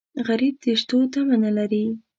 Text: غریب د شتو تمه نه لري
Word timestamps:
غریب 0.27 0.55
د 0.63 0.65
شتو 0.81 0.99
تمه 1.11 1.35
نه 1.43 1.51
لري 1.57 1.85